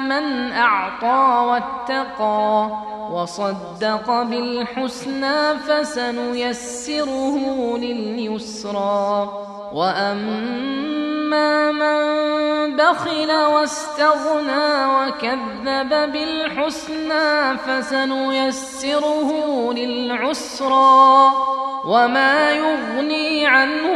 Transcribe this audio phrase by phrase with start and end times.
[0.00, 2.70] من أعطى واتقى
[3.12, 7.38] وصدق بالحسنى فسنيسره
[7.78, 9.28] لليسرى
[9.72, 12.16] وأما من
[12.76, 19.32] بخل واستغنى وكذب بالحسنى فسنيسره
[19.72, 21.32] للعسرى
[21.84, 23.95] وما يغني عنه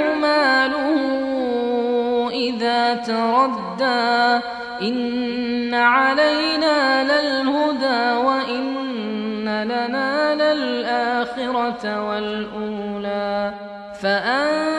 [2.41, 4.41] إذا تردى
[4.83, 13.53] إن علينا للهدى وإن لنا للآخرة والأولى
[14.01, 14.79] فأنذرتكم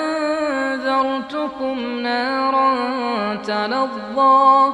[2.00, 4.74] نارا تلظى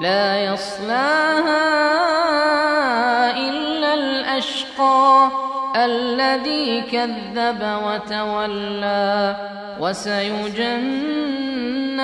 [0.00, 1.78] لا يصلاها
[3.36, 5.28] إلا الأشقى
[5.76, 9.36] الذي كذب وتولى